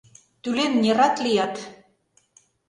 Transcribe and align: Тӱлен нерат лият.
Тӱлен 0.41 0.73
нерат 0.83 1.15
лият. 1.23 1.55